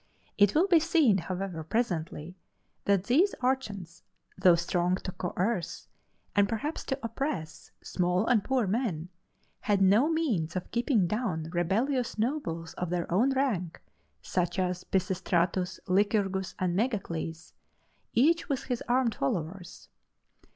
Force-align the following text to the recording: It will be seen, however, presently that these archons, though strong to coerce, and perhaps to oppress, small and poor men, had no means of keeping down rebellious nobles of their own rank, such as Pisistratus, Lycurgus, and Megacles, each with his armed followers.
It 0.35 0.55
will 0.55 0.65
be 0.67 0.79
seen, 0.79 1.19
however, 1.19 1.63
presently 1.63 2.35
that 2.85 3.03
these 3.03 3.35
archons, 3.39 4.01
though 4.35 4.55
strong 4.55 4.95
to 4.95 5.11
coerce, 5.11 5.87
and 6.35 6.49
perhaps 6.49 6.83
to 6.85 6.97
oppress, 7.03 7.69
small 7.83 8.25
and 8.25 8.43
poor 8.43 8.65
men, 8.65 9.09
had 9.59 9.79
no 9.79 10.09
means 10.09 10.55
of 10.55 10.71
keeping 10.71 11.05
down 11.05 11.51
rebellious 11.53 12.17
nobles 12.17 12.73
of 12.79 12.89
their 12.89 13.05
own 13.11 13.33
rank, 13.33 13.79
such 14.23 14.57
as 14.57 14.83
Pisistratus, 14.85 15.79
Lycurgus, 15.85 16.55
and 16.57 16.75
Megacles, 16.75 17.53
each 18.15 18.49
with 18.49 18.63
his 18.63 18.81
armed 18.87 19.13
followers. 19.13 19.87